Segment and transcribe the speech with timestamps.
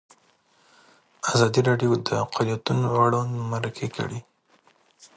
[1.33, 4.19] ازادي راډیو د اقلیتونه اړوند مرکې کړي.